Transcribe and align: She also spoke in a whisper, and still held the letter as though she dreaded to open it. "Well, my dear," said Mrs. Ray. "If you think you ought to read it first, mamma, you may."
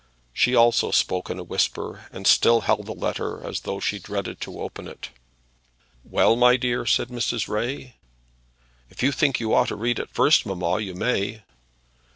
She 0.33 0.55
also 0.55 0.89
spoke 0.89 1.29
in 1.29 1.37
a 1.37 1.43
whisper, 1.43 2.05
and 2.11 2.25
still 2.25 2.61
held 2.61 2.87
the 2.87 2.91
letter 2.95 3.45
as 3.45 3.59
though 3.59 3.79
she 3.79 3.99
dreaded 3.99 4.41
to 4.41 4.59
open 4.59 4.87
it. 4.87 5.09
"Well, 6.03 6.35
my 6.35 6.57
dear," 6.57 6.87
said 6.87 7.09
Mrs. 7.09 7.47
Ray. 7.47 7.97
"If 8.89 9.03
you 9.03 9.11
think 9.11 9.39
you 9.39 9.53
ought 9.53 9.67
to 9.67 9.75
read 9.75 9.99
it 9.99 10.09
first, 10.09 10.43
mamma, 10.43 10.79
you 10.79 10.95
may." 10.95 11.43